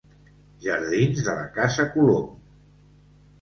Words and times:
Jardins 0.63 1.21
de 1.27 1.35
la 1.41 1.43
Casa 1.59 1.87
Colom. 1.93 2.25